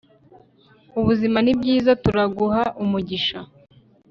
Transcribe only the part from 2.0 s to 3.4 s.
turaguha umugisha